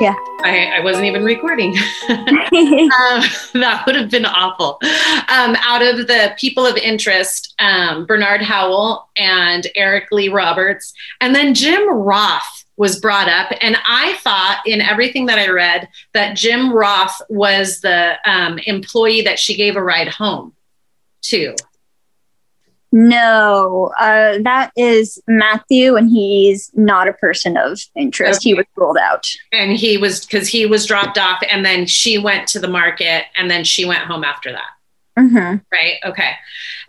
[0.00, 0.14] Yeah.
[0.42, 1.76] I, I wasn't even recording.
[2.08, 3.22] um,
[3.54, 4.78] that would have been awful.
[5.28, 11.34] Um, out of the people of interest, um, Bernard Howell and Eric Lee Roberts, and
[11.34, 13.50] then Jim Roth was brought up.
[13.60, 19.22] And I thought in everything that I read that Jim Roth was the um, employee
[19.22, 20.54] that she gave a ride home
[21.22, 21.56] to.
[22.90, 28.40] No, uh, that is Matthew, and he's not a person of interest.
[28.40, 28.50] Okay.
[28.50, 29.26] He was ruled out.
[29.52, 33.24] And he was because he was dropped off, and then she went to the market,
[33.36, 34.70] and then she went home after that.
[35.18, 35.56] Mm-hmm.
[35.72, 35.94] Right.
[36.04, 36.32] Okay.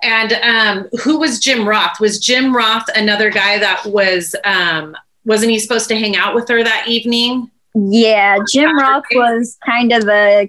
[0.04, 2.00] And um, who was Jim Roth?
[2.00, 6.48] Was Jim Roth another guy that was, um, wasn't he supposed to hang out with
[6.48, 7.50] her that evening?
[7.74, 8.38] Yeah.
[8.52, 10.48] Jim Roth was kind of a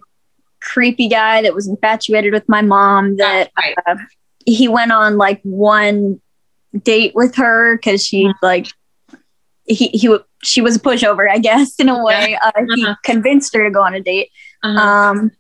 [0.61, 3.75] creepy guy that was infatuated with my mom that right.
[3.87, 3.97] uh,
[4.55, 6.21] he went on like one
[6.83, 8.45] date with her because she mm-hmm.
[8.45, 8.69] like
[9.65, 12.37] he he she was a pushover, I guess, in a way.
[12.43, 12.67] Uh, uh-huh.
[12.75, 14.31] He convinced her to go on a date,
[14.63, 14.81] uh-huh.
[14.81, 15.31] um,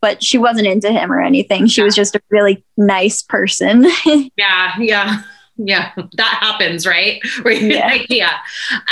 [0.00, 1.66] but she wasn't into him or anything.
[1.66, 1.86] She yeah.
[1.86, 3.86] was just a really nice person.
[4.36, 5.22] yeah, yeah,
[5.56, 5.92] yeah.
[6.16, 7.22] That happens, right?
[7.44, 8.02] yeah.
[8.08, 8.38] yeah.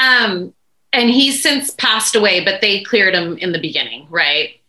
[0.01, 0.55] Um,
[0.93, 4.61] and he's since passed away, but they cleared him in the beginning, right?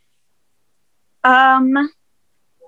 [1.24, 1.90] Um,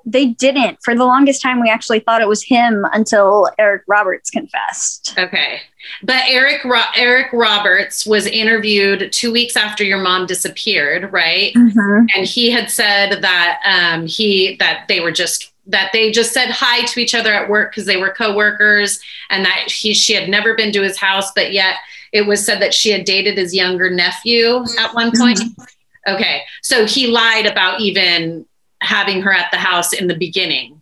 [0.05, 0.77] they didn't.
[0.83, 5.15] For the longest time, we actually thought it was him until Eric Roberts confessed.
[5.17, 5.61] Okay,
[6.03, 11.53] but Eric Ro- Eric Roberts was interviewed two weeks after your mom disappeared, right?
[11.53, 12.05] Mm-hmm.
[12.15, 16.51] And he had said that um, he that they were just that they just said
[16.51, 20.29] hi to each other at work because they were coworkers, and that he she had
[20.29, 21.75] never been to his house, but yet
[22.11, 25.39] it was said that she had dated his younger nephew at one point.
[25.39, 26.13] Mm-hmm.
[26.13, 28.45] Okay, so he lied about even
[28.85, 30.81] having her at the house in the beginning,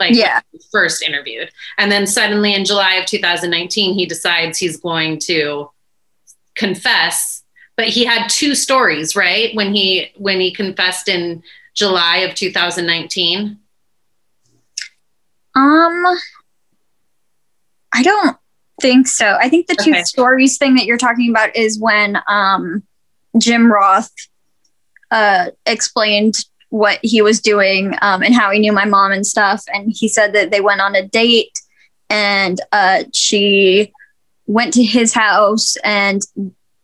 [0.00, 0.40] like yeah.
[0.70, 1.50] first interviewed.
[1.78, 5.70] And then suddenly in July of 2019, he decides he's going to
[6.54, 7.42] confess.
[7.76, 9.54] But he had two stories, right?
[9.54, 11.42] When he when he confessed in
[11.74, 13.58] July of 2019.
[15.56, 16.04] Um
[17.92, 18.36] I don't
[18.80, 19.36] think so.
[19.40, 20.02] I think the two okay.
[20.02, 22.84] stories thing that you're talking about is when um
[23.38, 24.12] Jim Roth
[25.10, 29.62] uh explained what he was doing um, and how he knew my mom and stuff.
[29.72, 31.56] And he said that they went on a date
[32.10, 33.92] and uh, she
[34.48, 36.22] went to his house and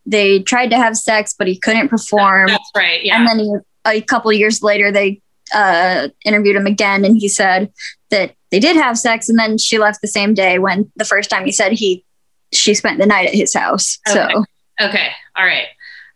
[0.07, 2.47] they tried to have sex, but he couldn't perform.
[2.47, 3.05] That's right.
[3.05, 3.19] Yeah.
[3.19, 3.53] And then he,
[3.85, 5.21] a couple years later, they
[5.53, 7.73] uh, interviewed him again, and he said
[8.11, 11.31] that they did have sex, and then she left the same day when the first
[11.31, 12.05] time he said he
[12.53, 13.99] she spent the night at his house.
[14.09, 14.29] Okay.
[14.33, 14.45] So
[14.81, 15.67] okay, all right,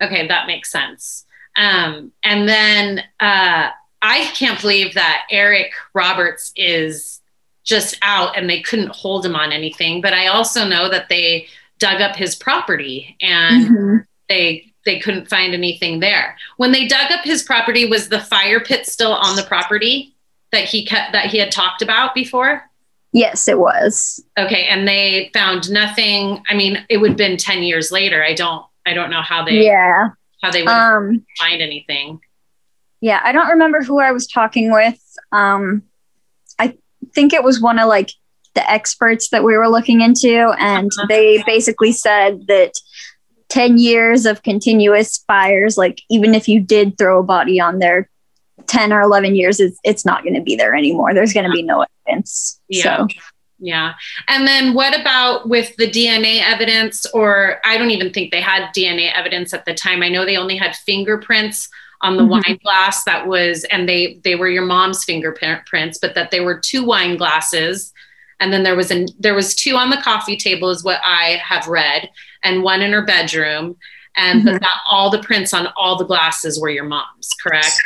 [0.01, 1.25] okay, that makes sense.
[1.57, 3.71] Um, and then uh,
[4.03, 7.21] I can't believe that Eric Roberts is
[7.65, 10.01] just out and they couldn't hold him on anything.
[10.01, 11.47] But I also know that they
[11.79, 13.97] dug up his property and mm-hmm.
[14.29, 16.37] they they couldn't find anything there.
[16.59, 20.15] When they dug up his property, was the fire pit still on the property
[20.53, 22.69] that he cut that he had talked about before?
[23.13, 24.23] Yes, it was.
[24.39, 26.43] Okay, and they found nothing.
[26.51, 28.23] I mean, it would have been 10 years later.
[28.23, 30.11] I don't I don't know how they Yeah
[30.45, 32.21] how they would um, find anything.
[33.01, 35.01] Yeah, I don't remember who I was talking with.
[35.33, 35.83] Um,
[36.59, 36.77] I
[37.15, 38.11] think it was one of like
[38.55, 41.07] the experts that we were looking into, and uh-huh.
[41.09, 42.73] they basically said that
[43.49, 48.09] 10 years of continuous fires, like even if you did throw a body on there,
[48.67, 51.15] 10 or 11 years, it's, it's not going to be there anymore.
[51.15, 52.61] There's going to be no evidence.
[52.69, 52.99] Yeah.
[52.99, 53.09] So.
[53.65, 53.95] Yeah.
[54.29, 57.07] And then what about with the DNA evidence?
[57.15, 60.03] Or I don't even think they had DNA evidence at the time.
[60.03, 61.71] I know they only had fingerprints
[62.03, 62.31] on the mm-hmm.
[62.33, 66.61] wine glass that was, and they they were your mom's fingerprints, but that there were
[66.61, 67.95] two wine glasses.
[68.39, 71.41] And then there was a there was two on the coffee table, is what I
[71.43, 72.11] have read,
[72.43, 73.79] and one in her bedroom.
[74.15, 74.59] And mm-hmm.
[74.59, 77.81] that all the prints on all the glasses were your mom's, correct?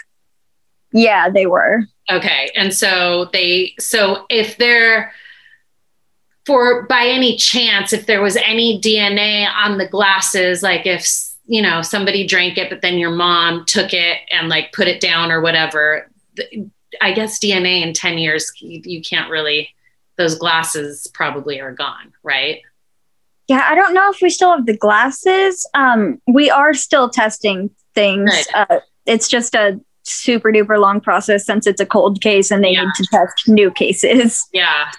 [0.93, 1.85] Yeah, they were.
[2.11, 2.51] Okay.
[2.57, 5.13] And so they so if they're
[6.49, 11.07] for by any chance if there was any DNA on the glasses, like if
[11.45, 14.99] you know somebody drank it, but then your mom took it and like put it
[14.99, 16.11] down or whatever.
[17.03, 19.69] I guess DNA in ten years you, can't really.
[20.17, 22.63] Those glasses probably are gone, right?
[23.47, 25.69] Yeah, I don't know if we still have the glasses.
[25.75, 28.31] Um, we are still testing things.
[28.31, 28.69] Right.
[28.71, 32.73] Uh, it's just a super duper long process since it's a cold case and they
[32.73, 32.85] yeah.
[32.85, 34.47] need to test new cases.
[34.53, 34.91] Yeah.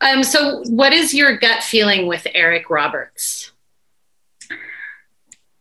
[0.00, 3.52] Um, so, what is your gut feeling with Eric Roberts?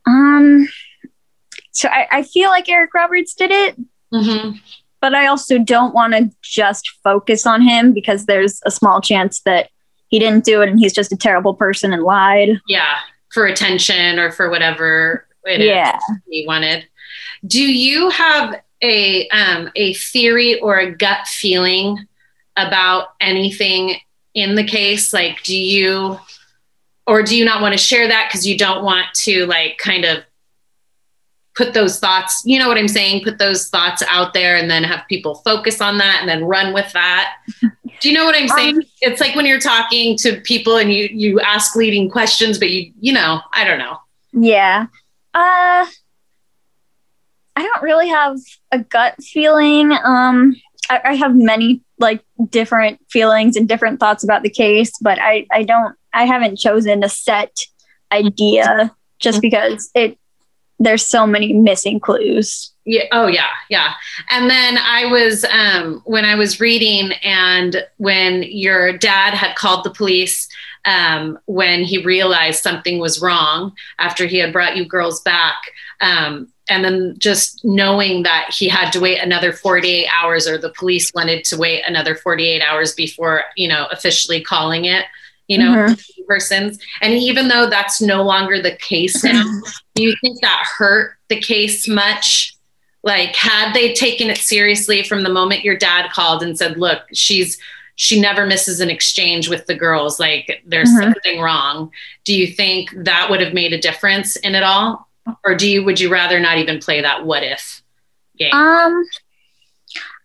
[0.05, 0.67] Um,
[1.71, 3.77] so I, I feel like Eric Roberts did it,
[4.13, 4.57] mm-hmm.
[5.01, 9.41] but I also don't want to just focus on him because there's a small chance
[9.41, 9.69] that
[10.07, 12.59] he didn't do it and he's just a terrible person and lied.
[12.67, 12.97] Yeah,
[13.31, 15.99] for attention or for whatever it yeah.
[16.29, 16.87] he wanted.
[17.45, 22.07] Do you have a um, a theory or a gut feeling
[22.57, 23.97] about anything
[24.33, 25.13] in the case?
[25.13, 26.19] Like, do you
[27.07, 30.05] or do you not want to share that because you don't want to like kind
[30.05, 30.23] of
[31.55, 33.23] put those thoughts, you know what I'm saying?
[33.23, 36.73] Put those thoughts out there and then have people focus on that and then run
[36.73, 37.35] with that.
[37.99, 38.77] Do you know what I'm saying?
[38.77, 42.69] Um, it's like when you're talking to people and you you ask leading questions, but
[42.69, 43.97] you you know, I don't know.
[44.31, 44.85] Yeah.
[45.33, 45.85] Uh
[47.55, 48.37] I don't really have
[48.71, 49.91] a gut feeling.
[49.91, 50.55] Um
[50.89, 55.45] I, I have many like different feelings and different thoughts about the case, but I,
[55.51, 57.55] I don't I haven't chosen a set
[58.11, 59.41] idea just mm-hmm.
[59.41, 60.17] because it
[60.79, 62.71] there's so many missing clues.
[62.85, 63.03] Yeah.
[63.11, 63.49] Oh yeah.
[63.69, 63.93] Yeah.
[64.29, 69.83] And then I was um, when I was reading, and when your dad had called
[69.83, 70.47] the police
[70.85, 75.55] um, when he realized something was wrong after he had brought you girls back.
[76.01, 80.69] Um, and then just knowing that he had to wait another 48 hours or the
[80.69, 85.05] police wanted to wait another 48 hours before you know officially calling it
[85.49, 86.23] you know, mm-hmm.
[86.27, 86.79] persons.
[87.01, 89.43] And even though that's no longer the case now,
[89.95, 92.55] do you think that hurt the case much?
[93.03, 97.01] Like, had they taken it seriously from the moment your dad called and said, look,
[97.13, 97.57] she's,
[97.99, 101.11] she never misses an exchange with the girls, like there's mm-hmm.
[101.11, 101.91] something wrong.
[102.23, 105.09] Do you think that would have made a difference in it all?
[105.43, 107.83] Or do you, would you rather not even play that what if
[108.37, 108.53] game?
[108.53, 109.03] Um,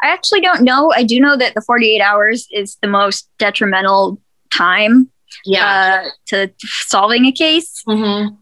[0.04, 0.92] I actually don't know.
[0.94, 4.20] I do know that the 48 hours is the most detrimental
[4.52, 5.10] time
[5.44, 6.04] yeah.
[6.04, 7.82] Uh, to solving a case.
[7.88, 8.36] Mm-hmm.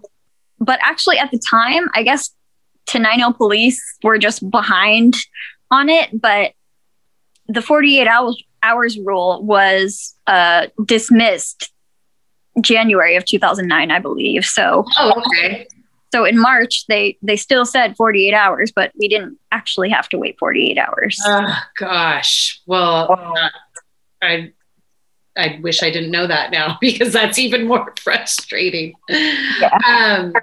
[0.62, 2.34] But actually, at the time, I guess
[2.86, 5.16] Tenino police were just behind
[5.70, 6.20] on it.
[6.20, 6.52] But
[7.48, 11.72] the 48 hours, hours rule was uh, dismissed
[12.60, 14.44] January of 2009, I believe.
[14.44, 15.66] So, oh, okay.
[16.12, 20.18] So in March, they they still said 48 hours, but we didn't actually have to
[20.18, 21.18] wait 48 hours.
[21.24, 22.60] Oh gosh.
[22.66, 23.48] Well, uh,
[24.20, 24.52] I
[25.36, 28.92] I wish I didn't know that now because that's even more frustrating.
[29.08, 29.78] Yeah.
[29.86, 30.34] Um,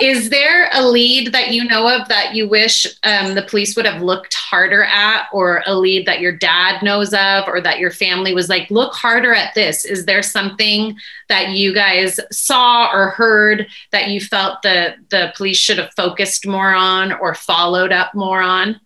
[0.00, 3.86] is there a lead that you know of that you wish um, the police would
[3.86, 7.90] have looked harder at, or a lead that your dad knows of, or that your
[7.90, 9.84] family was like, look harder at this?
[9.84, 10.96] Is there something
[11.28, 16.46] that you guys saw or heard that you felt the the police should have focused
[16.46, 18.80] more on or followed up more on?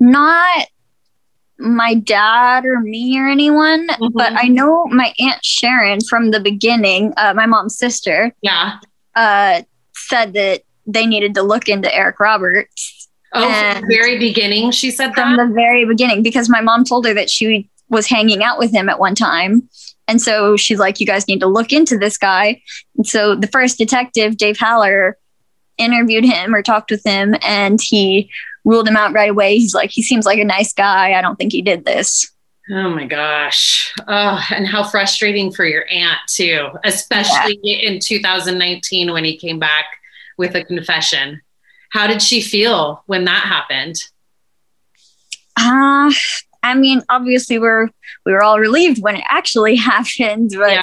[0.00, 0.66] Not
[1.58, 4.08] my dad or me or anyone, mm-hmm.
[4.12, 8.34] but I know my aunt Sharon from the beginning, uh, my mom's sister.
[8.42, 8.78] Yeah.
[9.14, 9.62] Uh,
[9.94, 13.08] said that they needed to look into Eric Roberts.
[13.32, 15.14] Oh, from the very beginning, she said that?
[15.14, 18.72] From the very beginning, because my mom told her that she was hanging out with
[18.72, 19.68] him at one time.
[20.06, 22.62] And so she's like, you guys need to look into this guy.
[22.96, 25.18] And so the first detective, Dave Haller,
[25.78, 28.30] interviewed him or talked with him, and he
[28.64, 29.56] ruled him out right away.
[29.56, 31.14] He's like, he seems like a nice guy.
[31.14, 32.30] I don't think he did this.
[32.70, 33.92] Oh my gosh.
[34.08, 37.90] Oh, and how frustrating for your aunt, too, especially yeah.
[37.90, 39.84] in 2019 when he came back
[40.38, 41.42] with a confession.
[41.90, 43.96] How did she feel when that happened?
[45.56, 46.10] Uh,
[46.62, 47.90] I mean, obviously we're
[48.24, 50.82] we were all relieved when it actually happened, but yeah.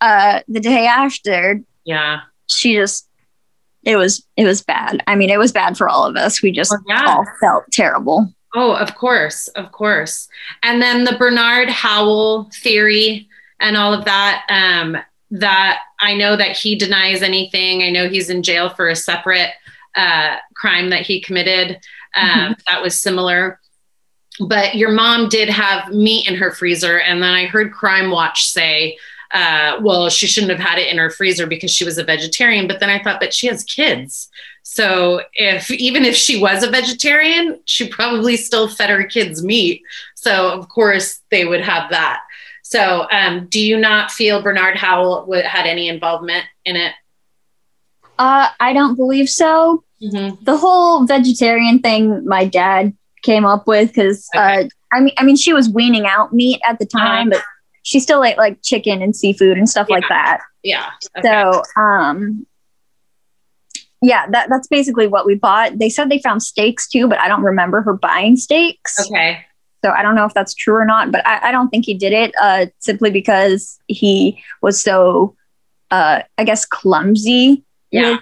[0.00, 3.06] uh, the day after, yeah, she just
[3.84, 5.02] it was it was bad.
[5.06, 6.42] I mean, it was bad for all of us.
[6.42, 7.04] We just yeah.
[7.06, 8.32] all felt terrible.
[8.54, 10.28] Oh, of course, of course.
[10.62, 13.28] And then the Bernard Howell theory
[13.60, 14.46] and all of that.
[14.48, 14.96] Um,
[15.30, 17.82] that I know that he denies anything.
[17.82, 19.50] I know he's in jail for a separate
[19.96, 21.80] uh, crime that he committed
[22.14, 22.52] um, mm-hmm.
[22.68, 23.58] that was similar.
[24.38, 28.46] But your mom did have meat in her freezer, and then I heard Crime Watch
[28.46, 28.96] say
[29.32, 32.68] uh, well, she shouldn't have had it in her freezer because she was a vegetarian.
[32.68, 34.30] But then I thought that she has kids.
[34.64, 39.82] So if even if she was a vegetarian, she probably still fed her kids meat.
[40.14, 42.22] So of course they would have that.
[42.62, 46.92] So um, do you not feel Bernard Howell had any involvement in it?
[48.18, 49.84] Uh, I don't believe so.
[50.02, 50.42] Mm-hmm.
[50.44, 54.64] The whole vegetarian thing, my dad came up with because okay.
[54.64, 57.42] uh, I mean, I mean, she was weaning out meat at the time, uh-huh.
[57.42, 57.44] but
[57.82, 59.94] she still ate like chicken and seafood and stuff yeah.
[59.94, 60.40] like that.
[60.62, 60.90] Yeah.
[61.18, 61.28] Okay.
[61.28, 62.46] So, um,
[64.04, 65.78] yeah, that, that's basically what we bought.
[65.78, 69.00] They said they found steaks too, but I don't remember her buying steaks.
[69.10, 69.44] Okay.
[69.82, 71.94] So I don't know if that's true or not, but I, I don't think he
[71.94, 75.36] did it uh, simply because he was so,
[75.90, 78.12] uh, I guess, clumsy yeah.
[78.12, 78.20] with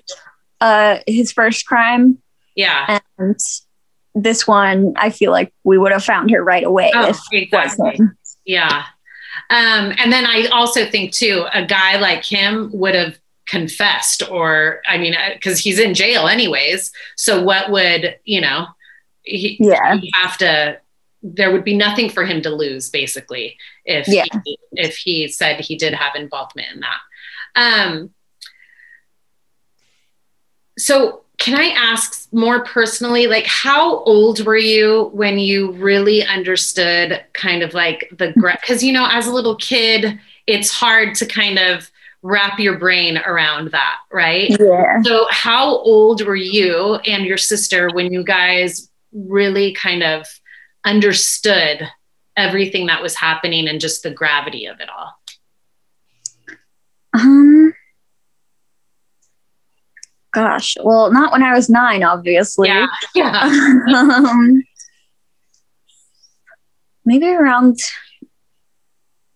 [0.61, 2.19] uh, his first crime.
[2.57, 2.99] Yeah.
[3.19, 3.39] And
[4.15, 6.91] this one, I feel like we would have found her right away.
[6.95, 8.01] Oh, exactly.
[8.45, 8.85] Yeah.
[9.51, 13.19] Um, and then I also think too, a guy like him would have
[13.53, 16.91] confessed or i mean because he's in jail anyways.
[17.17, 18.67] So what would you know
[19.25, 20.01] he, yeah.
[20.15, 20.81] have to
[21.23, 24.25] there would be nothing for him to lose basically if yeah.
[24.43, 27.01] he, if he said he did have involvement in that.
[27.55, 28.11] Um
[30.79, 37.23] so can i ask more personally like how old were you when you really understood
[37.35, 38.33] kind of like the
[38.63, 41.92] because you know as a little kid it's hard to kind of
[42.23, 44.51] wrap your brain around that, right?
[44.51, 45.03] Yeah.
[45.03, 50.27] So, how old were you and your sister when you guys really kind of
[50.85, 51.89] understood
[52.37, 55.15] everything that was happening and just the gravity of it all?
[57.15, 57.75] Um,
[60.33, 62.69] gosh, well, not when I was nine, obviously.
[62.69, 62.87] Yeah.
[63.15, 63.43] yeah.
[63.95, 64.63] um,
[67.05, 67.79] maybe around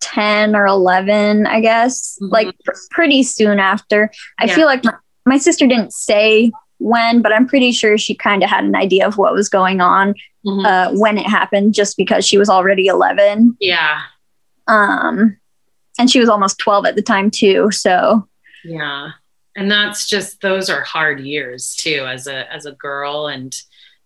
[0.07, 2.33] 10 or 11, I guess, mm-hmm.
[2.33, 4.11] like pr- pretty soon after.
[4.39, 4.55] I yeah.
[4.55, 4.93] feel like my,
[5.25, 9.05] my sister didn't say when, but I'm pretty sure she kind of had an idea
[9.07, 10.13] of what was going on
[10.45, 10.65] mm-hmm.
[10.65, 13.57] uh, when it happened, just because she was already 11.
[13.59, 14.01] Yeah.
[14.67, 15.37] Um,
[15.99, 17.69] and she was almost 12 at the time too.
[17.71, 18.27] So.
[18.63, 19.11] Yeah,
[19.55, 23.55] and that's just those are hard years too, as a as a girl and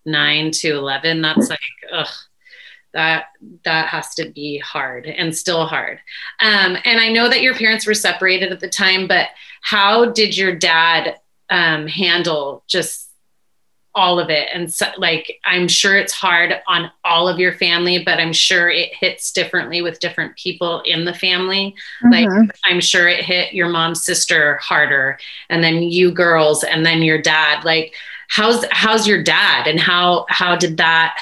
[0.06, 1.20] nine to 11.
[1.20, 1.58] That's like,
[1.92, 2.08] ugh
[2.92, 3.26] that
[3.64, 5.98] that has to be hard and still hard.
[6.40, 9.28] Um, and i know that your parents were separated at the time but
[9.62, 11.18] how did your dad
[11.50, 13.08] um, handle just
[13.94, 14.48] all of it?
[14.54, 18.70] And so, like i'm sure it's hard on all of your family but i'm sure
[18.70, 21.74] it hits differently with different people in the family.
[22.02, 22.10] Mm-hmm.
[22.10, 25.18] like i'm sure it hit your mom's sister harder
[25.50, 27.64] and then you girls and then your dad.
[27.64, 27.94] Like
[28.28, 31.18] how's how's your dad and how how did that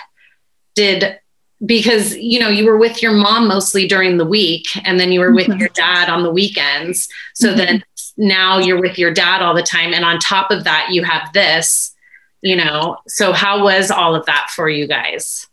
[0.76, 1.18] did
[1.64, 5.20] because you know you were with your mom mostly during the week and then you
[5.20, 5.60] were with mm-hmm.
[5.60, 7.58] your dad on the weekends so mm-hmm.
[7.58, 7.84] then
[8.16, 11.32] now you're with your dad all the time and on top of that you have
[11.32, 11.94] this
[12.40, 15.46] you know so how was all of that for you guys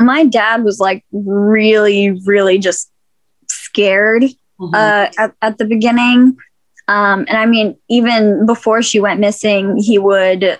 [0.00, 2.90] my dad was like really really just
[3.48, 4.74] scared mm-hmm.
[4.74, 6.36] uh, at, at the beginning
[6.86, 10.58] um, and i mean even before she went missing he would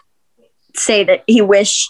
[0.74, 1.88] say that he wished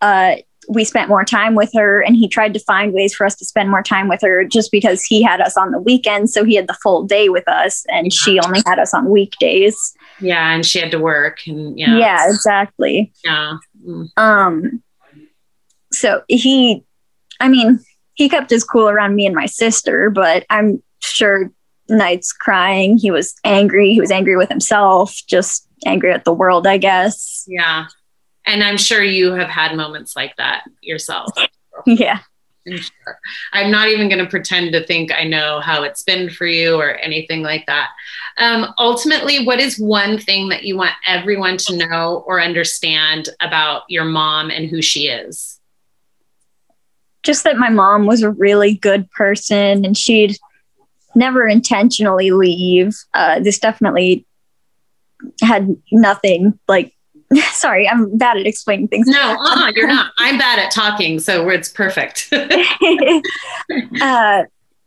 [0.00, 0.36] uh,
[0.68, 3.44] we spent more time with her and he tried to find ways for us to
[3.44, 6.54] spend more time with her just because he had us on the weekends so he
[6.54, 8.10] had the full day with us and yeah.
[8.10, 9.94] she only had us on weekdays.
[10.20, 11.98] Yeah and she had to work and yeah.
[11.98, 13.12] Yeah exactly.
[13.24, 13.58] Yeah.
[13.86, 14.08] Mm.
[14.16, 14.82] um
[15.92, 16.82] so he
[17.40, 17.78] i mean
[18.14, 21.52] he kept his cool around me and my sister but i'm sure
[21.88, 22.98] nights crying.
[22.98, 23.92] He was angry.
[23.92, 27.44] He was angry with himself just angry at the world i guess.
[27.46, 27.86] Yeah
[28.46, 31.30] and I'm sure you have had moments like that yourself.
[31.84, 32.20] Yeah.
[32.66, 33.18] I'm, sure.
[33.52, 36.76] I'm not even going to pretend to think I know how it's been for you
[36.76, 37.90] or anything like that.
[38.38, 43.82] Um, ultimately, what is one thing that you want everyone to know or understand about
[43.88, 45.60] your mom and who she is?
[47.22, 50.36] Just that my mom was a really good person and she'd
[51.14, 52.96] never intentionally leave.
[53.14, 54.26] Uh, this definitely
[55.40, 56.95] had nothing like
[57.52, 59.06] sorry, I'm bad at explaining things.
[59.08, 60.12] No, uh-uh, you're not.
[60.18, 62.28] I'm bad at talking, so it's perfect.
[64.00, 64.42] uh,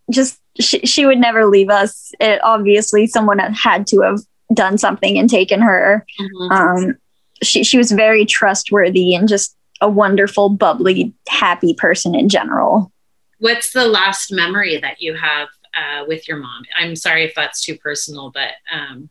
[0.10, 2.12] just she, she would never leave us.
[2.20, 4.20] It, obviously, someone had to have
[4.54, 6.06] done something and taken her.
[6.20, 6.52] Mm-hmm.
[6.52, 6.98] Um,
[7.42, 12.92] she she was very trustworthy and just a wonderful, bubbly, happy person in general.
[13.40, 16.64] What's the last memory that you have uh, with your mom?
[16.78, 19.10] I'm sorry if that's too personal, but um,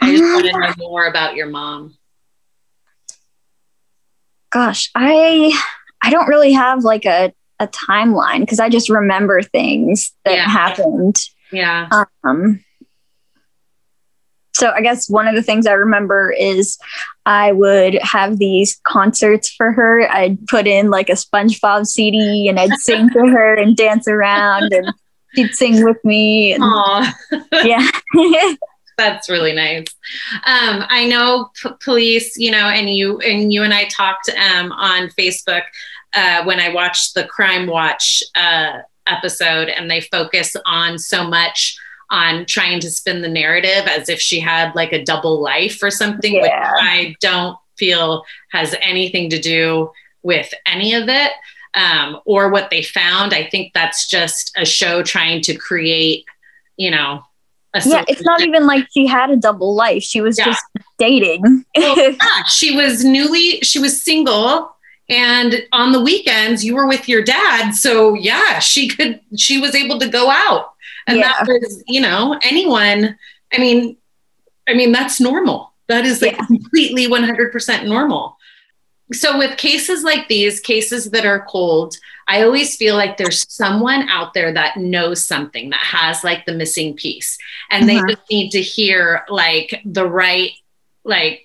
[0.00, 1.97] I just want to know more about your mom
[4.50, 5.52] gosh, I
[6.02, 10.48] I don't really have like a a timeline because I just remember things that yeah.
[10.48, 11.16] happened.
[11.50, 11.88] Yeah.
[12.24, 12.64] Um
[14.54, 16.78] so I guess one of the things I remember is
[17.26, 20.10] I would have these concerts for her.
[20.10, 24.72] I'd put in like a SpongeBob CD and I'd sing to her and dance around
[24.72, 24.92] and
[25.36, 26.54] she'd sing with me.
[26.54, 26.64] And,
[27.64, 27.88] yeah.
[28.98, 29.86] that's really nice.
[30.44, 34.72] Um, I know p- police, you know, and you and you and I talked um,
[34.72, 35.62] on Facebook
[36.12, 41.78] uh, when I watched the Crime Watch uh, episode, and they focus on so much
[42.10, 45.90] on trying to spin the narrative as if she had like a double life or
[45.90, 46.42] something, yeah.
[46.42, 49.90] which I don't feel has anything to do
[50.22, 51.32] with any of it.
[51.74, 53.34] Um, or what they found.
[53.34, 56.24] I think that's just a show trying to create,
[56.78, 57.22] you know,
[57.84, 60.02] yeah, it's not even like she had a double life.
[60.02, 60.46] She was yeah.
[60.46, 60.64] just
[60.98, 61.64] dating.
[61.76, 64.74] well, yeah, she was newly, she was single.
[65.10, 67.72] And on the weekends, you were with your dad.
[67.72, 70.72] So, yeah, she could, she was able to go out.
[71.06, 71.32] And yeah.
[71.32, 73.16] that was, you know, anyone
[73.52, 73.96] I mean,
[74.68, 75.72] I mean, that's normal.
[75.88, 78.36] That is like completely 100% normal.
[79.12, 81.96] So, with cases like these, cases that are cold,
[82.26, 86.52] I always feel like there's someone out there that knows something that has like the
[86.52, 87.38] missing piece,
[87.70, 88.02] and uh-huh.
[88.06, 90.52] they just need to hear like the right,
[91.04, 91.44] like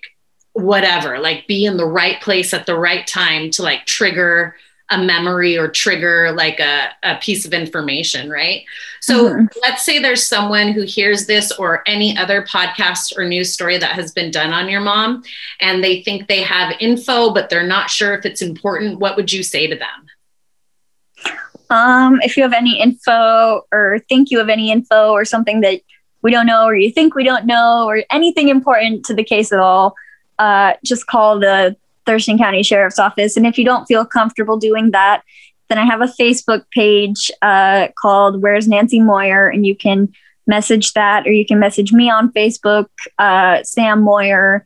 [0.52, 4.56] whatever, like be in the right place at the right time to like trigger
[4.94, 8.64] a memory or trigger like a, a piece of information, right?
[9.00, 9.46] So mm-hmm.
[9.60, 13.92] let's say there's someone who hears this or any other podcast or news story that
[13.92, 15.24] has been done on your mom
[15.60, 19.00] and they think they have info, but they're not sure if it's important.
[19.00, 21.36] What would you say to them?
[21.70, 25.80] Um, if you have any info or think you have any info or something that
[26.22, 29.50] we don't know or you think we don't know or anything important to the case
[29.50, 29.96] at all,
[30.38, 33.36] uh, just call the Thurston County Sheriff's Office.
[33.36, 35.22] And if you don't feel comfortable doing that,
[35.68, 40.12] then I have a Facebook page uh, called Where's Nancy Moyer, and you can
[40.46, 42.86] message that, or you can message me on Facebook,
[43.18, 44.64] uh, Sam Moyer.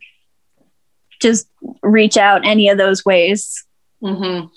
[1.21, 1.47] Just
[1.81, 3.65] reach out any of those ways.
[4.03, 4.47] Mm-hmm.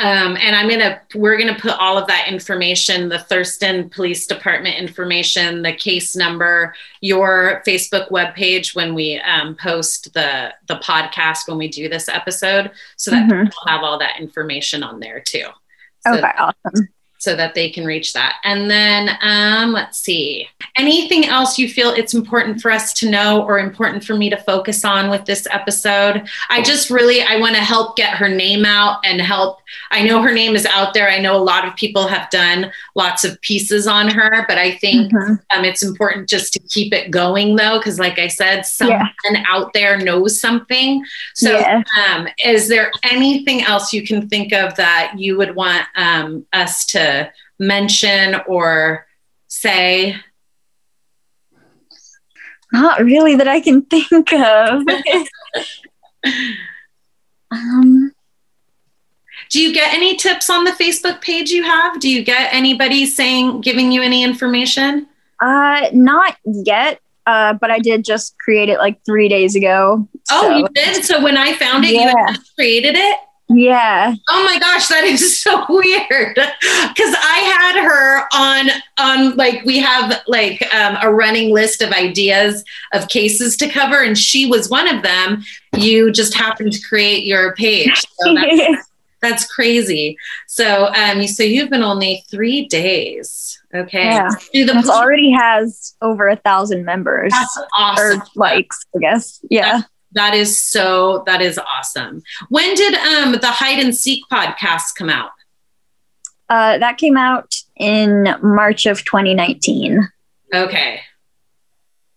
[0.00, 4.76] Um, and I'm gonna we're gonna put all of that information, the Thurston Police Department
[4.76, 11.58] information, the case number, your Facebook webpage when we um, post the the podcast when
[11.58, 13.44] we do this episode, so that mm-hmm.
[13.44, 15.48] we'll have all that information on there too.
[16.06, 18.36] So okay, awesome so that they can reach that.
[18.44, 23.42] And then um, let's see, anything else you feel it's important for us to know
[23.42, 26.28] or important for me to focus on with this episode?
[26.48, 29.58] I just really I want to help get her name out and help.
[29.90, 31.08] I know her name is out there.
[31.08, 34.76] I know a lot of people have done lots of pieces on her, but I
[34.76, 35.34] think mm-hmm.
[35.56, 39.44] um, it's important just to keep it going though, because like I said, someone yeah.
[39.48, 41.04] out there knows something.
[41.34, 41.82] So, yeah.
[42.08, 46.84] um, is there anything else you can think of that you would want um, us
[46.86, 47.07] to
[47.58, 49.06] mention or
[49.46, 50.16] say?
[52.72, 54.82] Not really that I can think of.
[57.50, 58.12] um,
[59.50, 62.00] do you get any tips on the Facebook page you have?
[62.00, 65.06] Do you get anybody saying, giving you any information?
[65.40, 67.00] Uh, not yet.
[67.26, 70.08] Uh, but I did just create it like three days ago.
[70.30, 70.56] Oh, so.
[70.56, 71.04] you did?
[71.04, 72.30] So when I found it, yeah.
[72.30, 73.18] you created it?
[73.48, 74.14] Yeah.
[74.28, 76.36] Oh my gosh, that is so weird.
[76.36, 81.92] Cause I had her on on like we have like um, a running list of
[81.92, 85.44] ideas of cases to cover, and she was one of them.
[85.76, 88.04] You just happened to create your page.
[88.20, 88.88] So that's,
[89.20, 90.16] that's crazy.
[90.46, 93.60] So um so you've been only three days.
[93.74, 94.04] Okay.
[94.04, 94.30] Yeah.
[94.52, 97.32] it already has over a thousand members.
[97.32, 98.20] That's awesome.
[98.20, 99.40] Or likes, I guess.
[99.50, 99.72] Yeah.
[99.72, 102.22] That's that is so that is awesome.
[102.48, 105.30] When did um the hide and seek podcast come out?
[106.48, 110.08] Uh, that came out in March of 2019.
[110.54, 111.00] Okay.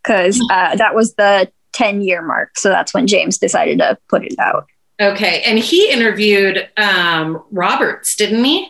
[0.01, 2.57] Because uh, that was the 10 year mark.
[2.57, 4.67] So that's when James decided to put it out.
[4.99, 5.41] Okay.
[5.41, 8.69] And he interviewed um, Roberts, didn't he?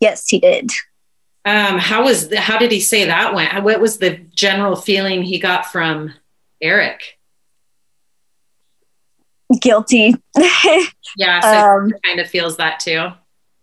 [0.00, 0.70] Yes, he did.
[1.44, 3.64] Um, how was the, how did he say that went?
[3.64, 6.12] What was the general feeling he got from
[6.60, 7.18] Eric?
[9.60, 10.14] Guilty.
[11.16, 13.08] yeah, so um, kind of feels that too.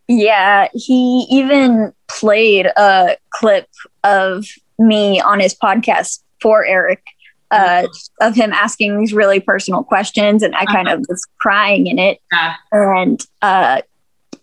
[0.08, 3.68] Yeah, he even played a clip
[4.04, 4.46] of
[4.80, 7.04] me on his podcast for Eric
[7.52, 8.28] uh, mm-hmm.
[8.28, 10.74] of him asking these really personal questions, and I uh-huh.
[10.74, 12.20] kind of was crying in it.
[12.32, 12.56] Yeah.
[12.72, 13.82] And uh,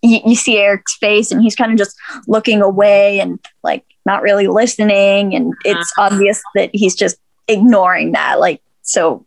[0.03, 4.23] you, you see Eric's face, and he's kind of just looking away and like not
[4.23, 5.79] really listening, and uh-huh.
[5.79, 7.17] it's obvious that he's just
[7.49, 8.41] ignoring that.
[8.41, 9.27] Like, so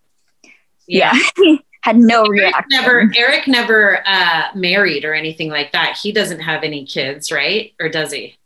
[0.88, 1.13] yeah.
[1.38, 1.58] yeah.
[1.88, 2.65] had no Eric reaction.
[2.69, 5.97] Never, Eric never uh, married or anything like that.
[5.97, 7.73] He doesn't have any kids, right?
[7.80, 8.38] Or does he?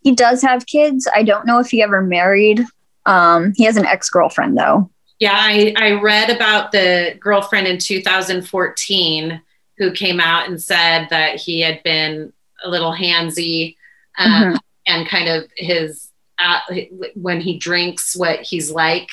[0.00, 1.08] He does have kids.
[1.14, 2.64] I don't know if he ever married.
[3.06, 4.90] Um, he has an ex girlfriend though.
[5.18, 9.42] Yeah, I, I read about the girlfriend in 2014
[9.78, 13.76] who came out and said that he had been a little handsy
[14.18, 14.56] um, mm-hmm.
[14.86, 16.60] and kind of his uh,
[17.14, 19.08] when he drinks what he's like.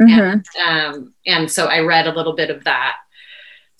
[0.00, 0.18] Mm-hmm.
[0.18, 2.96] And, um, and so I read a little bit of that.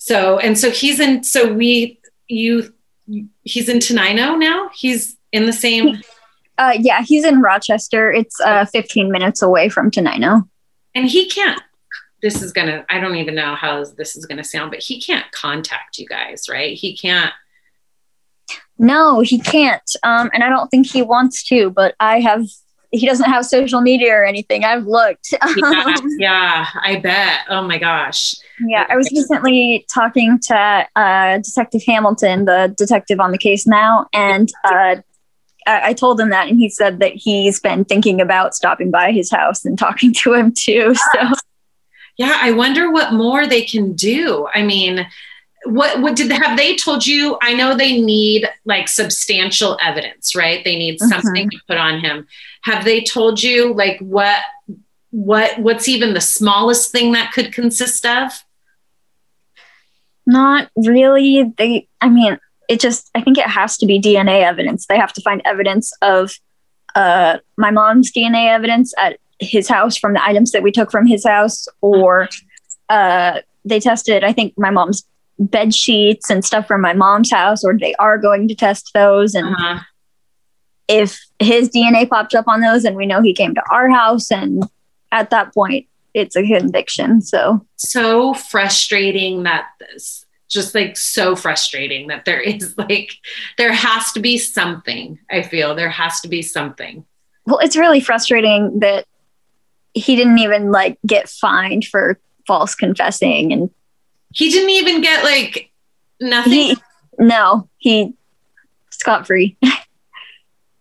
[0.01, 1.23] So and so he's in.
[1.23, 2.73] So we you
[3.43, 4.71] he's in Tenino now.
[4.73, 6.01] He's in the same.
[6.57, 8.11] Uh, yeah, he's in Rochester.
[8.11, 10.49] It's uh, 15 minutes away from Tenino.
[10.95, 11.61] And he can't.
[12.23, 12.83] This is gonna.
[12.89, 16.49] I don't even know how this is gonna sound, but he can't contact you guys,
[16.49, 16.75] right?
[16.75, 17.31] He can't.
[18.79, 19.95] No, he can't.
[20.01, 21.69] Um, and I don't think he wants to.
[21.69, 22.47] But I have
[22.89, 24.65] he doesn't have social media or anything.
[24.65, 25.31] I've looked.
[25.57, 27.41] yeah, yeah, I bet.
[27.49, 28.33] Oh my gosh.
[28.67, 34.07] Yeah, I was recently talking to uh, Detective Hamilton, the detective on the case now,
[34.13, 34.97] and uh,
[35.65, 39.11] I, I, told him that, and he said that he's been thinking about stopping by
[39.11, 40.93] his house and talking to him too.
[40.95, 41.21] So,
[42.17, 44.47] yeah, I wonder what more they can do.
[44.53, 45.07] I mean,
[45.65, 47.37] what what did have they told you?
[47.41, 50.63] I know they need like substantial evidence, right?
[50.63, 51.49] They need something mm-hmm.
[51.49, 52.27] to put on him.
[52.63, 54.39] Have they told you like what
[55.11, 58.31] what what's even the smallest thing that could consist of?
[60.25, 61.51] Not really.
[61.57, 62.37] They I mean,
[62.69, 64.85] it just I think it has to be DNA evidence.
[64.87, 66.31] They have to find evidence of
[66.95, 71.07] uh my mom's DNA evidence at his house from the items that we took from
[71.07, 72.29] his house or
[72.89, 75.05] uh they tested I think my mom's
[75.49, 79.33] bed sheets and stuff from my mom's house, or they are going to test those.
[79.33, 79.79] And uh-huh.
[80.87, 84.31] if his DNA pops up on those, and we know he came to our house,
[84.31, 84.63] and
[85.11, 87.21] at that point, it's a conviction.
[87.21, 93.13] So, so frustrating that this just like so frustrating that there is like
[93.57, 97.05] there has to be something i feel there has to be something
[97.45, 99.05] well it's really frustrating that
[99.93, 103.69] he didn't even like get fined for false confessing and
[104.33, 105.71] he didn't even get like
[106.19, 106.51] nothing.
[106.51, 106.77] He,
[107.19, 108.13] no, he
[108.89, 109.57] scot free.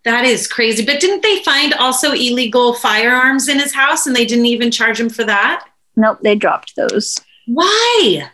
[0.05, 0.85] that is crazy.
[0.85, 4.99] But didn't they find also illegal firearms in his house and they didn't even charge
[4.99, 5.67] him for that?
[5.97, 7.19] Nope, they dropped those.
[7.47, 8.31] Why?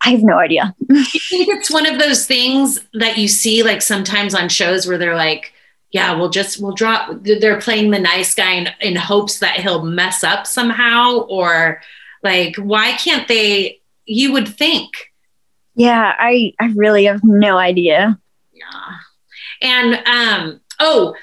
[0.00, 0.74] I have no idea.
[0.90, 4.98] I think it's one of those things that you see like sometimes on shows where
[4.98, 5.52] they're like,
[5.90, 9.84] yeah, we'll just we'll drop they're playing the nice guy in, in hopes that he'll
[9.84, 11.80] mess up somehow or
[12.22, 13.80] like, why can't they?
[14.04, 15.12] You would think.
[15.74, 18.18] Yeah, I I really have no idea.
[18.52, 18.96] Yeah,
[19.60, 21.14] and um, oh,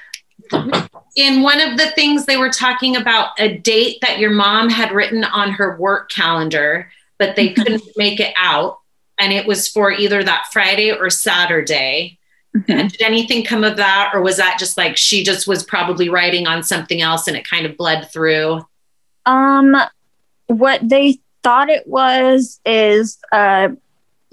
[1.16, 4.92] in one of the things they were talking about a date that your mom had
[4.92, 8.78] written on her work calendar, but they couldn't make it out,
[9.18, 12.18] and it was for either that Friday or Saturday.
[12.56, 12.88] Mm-hmm.
[12.88, 16.46] Did anything come of that, or was that just like she just was probably writing
[16.46, 18.64] on something else and it kind of bled through?
[19.26, 19.76] Um,
[20.46, 23.68] what they thought it was is uh,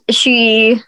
[0.09, 0.81] she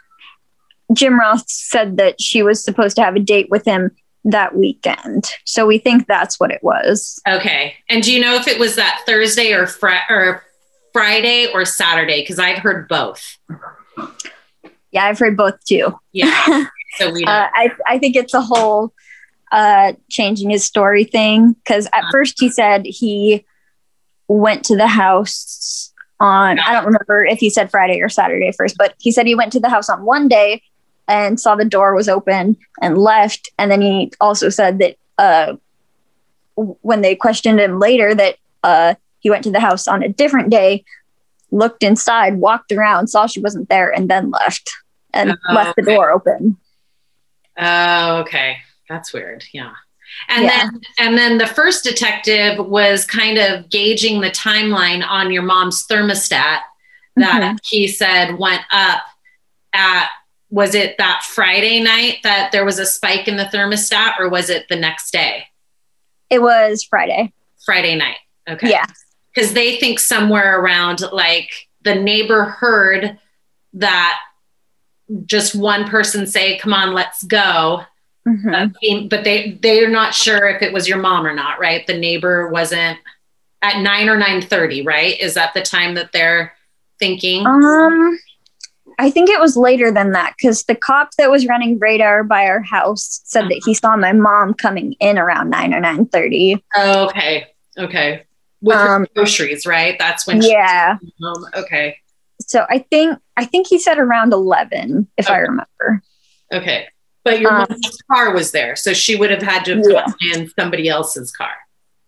[0.94, 3.92] Jim Roth said that she was supposed to have a date with him
[4.24, 5.32] that weekend.
[5.46, 7.20] So we think that's what it was.
[7.28, 7.76] Okay.
[7.90, 10.44] And do you know if it was that Thursday or, fr- or
[10.94, 12.22] Friday or Saturday?
[12.22, 13.38] Because I've heard both.
[14.92, 15.98] Yeah, I've heard both too.
[16.12, 16.66] Yeah.
[16.98, 17.26] So we.
[17.26, 18.94] uh, I I think it's a whole
[19.52, 22.10] uh, changing his story thing because at uh-huh.
[22.12, 23.46] first he said he
[24.30, 28.78] went to the house on I don't remember if he said Friday or Saturday first,
[28.78, 30.62] but he said he went to the house on one day
[31.08, 33.50] and saw the door was open and left.
[33.58, 35.56] And then he also said that uh,
[36.56, 40.50] when they questioned him later that uh, he went to the house on a different
[40.50, 40.84] day,
[41.52, 44.72] looked inside, walked around, saw she wasn't there, and then left
[45.14, 45.96] and oh, left the okay.
[45.96, 46.58] door open.
[47.58, 48.58] Oh, okay.
[48.90, 49.46] That's weird.
[49.54, 49.74] Yeah.
[50.30, 50.58] And yeah.
[50.58, 55.86] then and then the first detective was kind of gauging the timeline on your mom's
[55.88, 56.60] thermostat
[57.16, 57.56] that mm-hmm.
[57.64, 59.04] he said went up
[59.74, 60.10] at
[60.50, 64.50] was it that Friday night that there was a spike in the thermostat or was
[64.50, 65.46] it the next day?
[66.30, 67.34] It was Friday.
[67.66, 68.18] Friday night.
[68.48, 68.70] Okay.
[68.70, 68.86] Yeah.
[69.36, 71.50] Cuz they think somewhere around like
[71.82, 73.20] the neighbor heard
[73.74, 74.20] that
[75.26, 77.86] just one person say come on let's go
[78.28, 79.08] Mm-hmm.
[79.08, 81.86] But they they're not sure if it was your mom or not, right?
[81.86, 82.98] The neighbor wasn't
[83.62, 85.20] at nine or nine thirty, right?
[85.20, 86.54] Is that the time that they're
[86.98, 87.46] thinking?
[87.46, 88.18] Um,
[89.00, 92.46] I think it was later than that because the cop that was running radar by
[92.46, 93.50] our house said uh-huh.
[93.50, 96.64] that he saw my mom coming in around nine or nine thirty.
[96.76, 98.24] Oh, okay, okay.
[98.62, 99.96] With um, groceries, right?
[100.00, 100.42] That's when.
[100.42, 100.98] Yeah.
[101.56, 101.98] Okay.
[102.42, 105.36] So I think I think he said around eleven, if okay.
[105.36, 106.02] I remember.
[106.52, 106.88] Okay.
[107.24, 110.34] But your um, mom's car was there, so she would have had to have yeah.
[110.34, 111.54] in somebody else's car.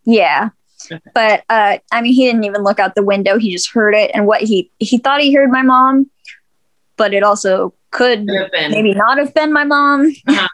[0.05, 0.49] Yeah.
[0.91, 1.01] Okay.
[1.13, 3.37] But uh, I mean, he didn't even look out the window.
[3.37, 6.09] He just heard it, and what he he thought he heard my mom,
[6.97, 10.13] but it also could maybe not have been my mom.
[10.27, 10.47] Uh-huh.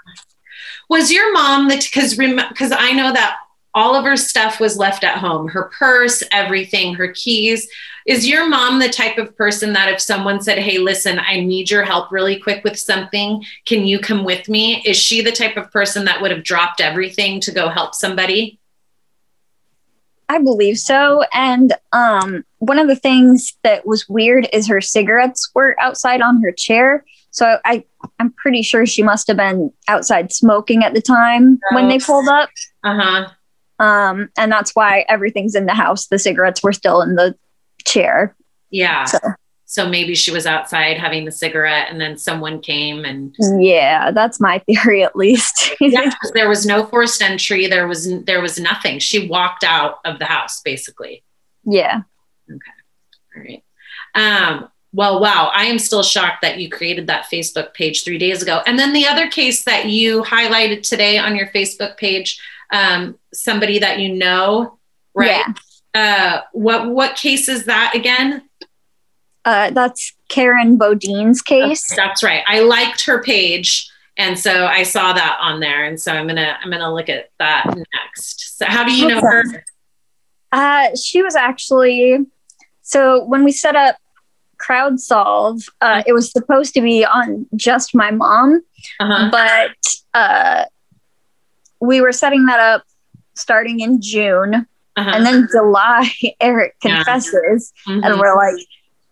[0.89, 3.37] Was your mom that because because I know that
[3.73, 7.67] all of her stuff was left at home, her purse, everything, her keys.
[8.05, 11.71] Is your mom the type of person that if someone said, Hey, listen, I need
[11.71, 14.83] your help really quick with something, can you come with me?
[14.85, 18.59] Is she the type of person that would have dropped everything to go help somebody?
[20.29, 21.23] I believe so.
[21.33, 26.41] And um, one of the things that was weird is her cigarettes were outside on
[26.41, 27.05] her chair.
[27.31, 27.83] So I,
[28.19, 31.75] I'm pretty sure she must have been outside smoking at the time oh.
[31.75, 32.49] when they pulled up.
[32.83, 33.29] Uh huh.
[33.79, 36.07] Um, and that's why everything's in the house.
[36.07, 37.35] The cigarettes were still in the
[37.85, 38.35] chair.
[38.69, 39.05] Yeah.
[39.05, 39.19] So,
[39.73, 44.39] So maybe she was outside having the cigarette and then someone came and Yeah, that's
[44.39, 45.71] my theory at least.
[45.81, 47.65] yeah, there was no forced entry.
[47.65, 48.99] There was there was nothing.
[48.99, 51.23] She walked out of the house basically.
[51.65, 52.01] Yeah.
[52.47, 52.71] Okay.
[53.35, 53.63] All right.
[54.13, 58.43] Um, well, wow, I am still shocked that you created that Facebook page three days
[58.43, 58.61] ago.
[58.67, 62.39] And then the other case that you highlighted today on your Facebook page,
[62.71, 64.77] um, somebody that you know,
[65.15, 65.41] right?
[65.47, 65.53] Yeah.
[65.95, 68.43] Uh, what what case is that again?
[69.45, 71.85] Uh, that's Karen Bodine's case.
[71.95, 72.43] That's right.
[72.47, 76.57] I liked her page, and so I saw that on there, and so I'm gonna
[76.61, 78.57] I'm gonna look at that next.
[78.57, 79.43] So, how do you know her?
[80.53, 82.19] Uh, she was actually
[82.83, 83.95] so when we set up
[84.61, 88.61] CrowdSolve uh, it was supposed to be on just my mom
[88.99, 89.29] uh-huh.
[89.31, 89.75] but
[90.13, 90.65] uh,
[91.81, 92.83] we were setting that up
[93.33, 95.11] starting in june uh-huh.
[95.11, 96.07] and then july
[96.39, 97.93] eric confesses yeah.
[97.93, 98.03] mm-hmm.
[98.03, 98.63] and we're like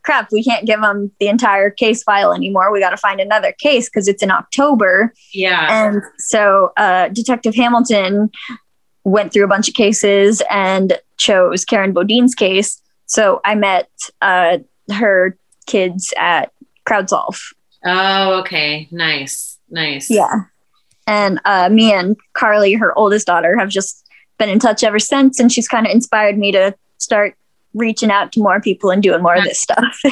[0.04, 3.54] crap we can't give them the entire case file anymore we got to find another
[3.54, 8.30] case because it's in october yeah and so uh, detective hamilton
[9.04, 13.90] went through a bunch of cases and chose karen bodine's case so i met
[14.22, 14.58] uh,
[14.92, 16.52] her kids at
[16.88, 17.40] CrowdSolve.
[17.86, 18.88] Oh, okay.
[18.92, 19.58] Nice.
[19.70, 20.10] Nice.
[20.10, 20.42] Yeah.
[21.08, 25.40] And uh, me and Carly, her oldest daughter, have just been in touch ever since.
[25.40, 27.36] And she's kind of inspired me to start
[27.74, 30.00] reaching out to more people and doing more of this stuff.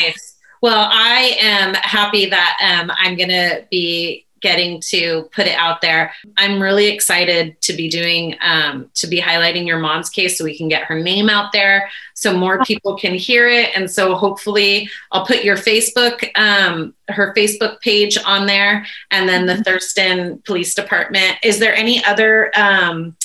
[0.00, 0.36] nice.
[0.60, 5.80] Well, I am happy that um, I'm going to be getting to put it out
[5.80, 6.12] there.
[6.36, 10.56] I'm really excited to be doing, um, to be highlighting your mom's case so we
[10.56, 13.70] can get her name out there so more people can hear it.
[13.74, 19.46] And so hopefully I'll put your Facebook, um, her Facebook page on there and then
[19.46, 19.62] the mm-hmm.
[19.62, 21.38] Thurston Police Department.
[21.42, 23.16] Is there any other, um,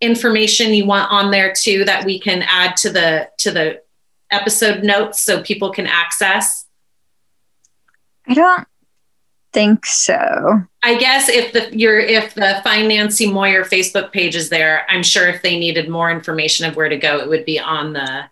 [0.00, 3.82] information you want on there too that we can add to the to the
[4.30, 6.66] episode notes so people can access
[8.28, 8.66] i don't
[9.52, 10.62] think so.
[10.82, 15.02] I guess if the your if the Find Nancy Moyer Facebook page is there, I'm
[15.02, 18.24] sure if they needed more information of where to go, it would be on the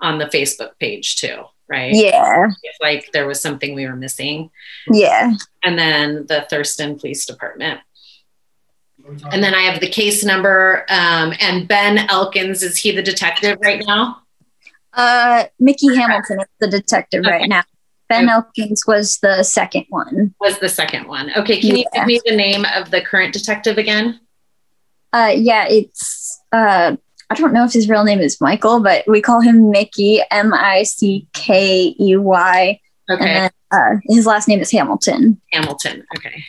[0.00, 1.92] on the Facebook page too, right?
[1.92, 2.48] Yeah.
[2.62, 4.50] If like there was something we were missing.
[4.88, 5.34] Yeah.
[5.64, 7.80] And then the Thurston Police Department.
[9.32, 10.84] And then I have the case number.
[10.88, 14.22] Um, and Ben Elkins, is he the detective right now?
[14.92, 17.30] Uh, Mickey Hamilton is the detective okay.
[17.30, 17.62] right now.
[18.08, 20.34] Ben Elkins was the second one.
[20.40, 21.30] Was the second one.
[21.36, 21.76] Okay, can yeah.
[21.76, 24.18] you give me the name of the current detective again?
[25.12, 26.96] Uh, yeah, it's uh,
[27.30, 30.54] I don't know if his real name is Michael, but we call him Mickey, M
[30.54, 32.80] I C K E Y.
[33.10, 33.24] Okay.
[33.24, 35.40] And then, uh, his last name is Hamilton.
[35.52, 36.04] Hamilton.
[36.16, 36.42] Okay.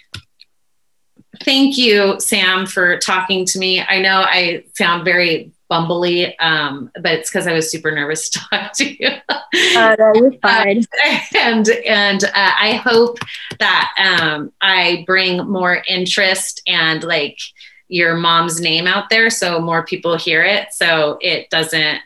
[1.45, 3.82] Thank you, Sam, for talking to me.
[3.82, 8.39] I know I sound very bumbly, um, but it's because I was super nervous to
[8.49, 9.10] talk to you.
[9.30, 10.84] uh, you're fine.
[11.06, 13.19] Uh, and and uh, I hope
[13.60, 17.39] that um, I bring more interest and like
[17.88, 21.99] your mom's name out there, so more people hear it, so it doesn't,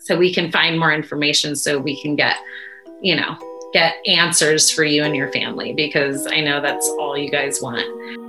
[0.00, 2.36] so we can find more information, so we can get,
[3.00, 3.38] you know,
[3.72, 8.27] get answers for you and your family because I know that's all you guys want.